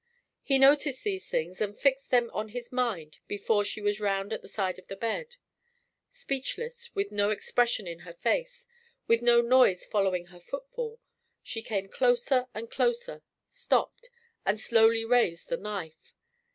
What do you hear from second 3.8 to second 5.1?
was round at the side of the